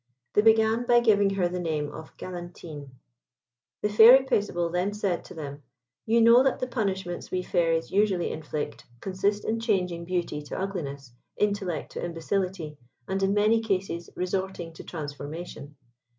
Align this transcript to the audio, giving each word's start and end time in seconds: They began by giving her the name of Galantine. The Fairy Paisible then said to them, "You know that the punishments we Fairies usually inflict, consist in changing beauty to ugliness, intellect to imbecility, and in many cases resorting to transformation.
They 0.33 0.41
began 0.41 0.87
by 0.87 0.99
giving 0.99 1.35
her 1.35 1.47
the 1.47 1.59
name 1.59 1.91
of 1.93 2.17
Galantine. 2.17 2.89
The 3.83 3.89
Fairy 3.89 4.25
Paisible 4.25 4.71
then 4.71 4.93
said 4.95 5.23
to 5.25 5.35
them, 5.35 5.61
"You 6.07 6.21
know 6.21 6.41
that 6.41 6.57
the 6.57 6.65
punishments 6.65 7.29
we 7.29 7.43
Fairies 7.43 7.91
usually 7.91 8.31
inflict, 8.31 8.83
consist 8.99 9.45
in 9.45 9.59
changing 9.59 10.05
beauty 10.05 10.41
to 10.41 10.57
ugliness, 10.59 11.13
intellect 11.37 11.91
to 11.91 12.03
imbecility, 12.03 12.77
and 13.07 13.21
in 13.21 13.35
many 13.35 13.61
cases 13.61 14.09
resorting 14.15 14.73
to 14.73 14.83
transformation. 14.83 15.75